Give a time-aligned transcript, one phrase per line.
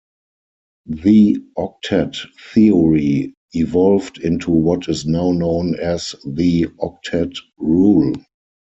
[0.87, 2.17] The "octet
[2.55, 8.11] theory" evolved into what is now known as the "octet rule".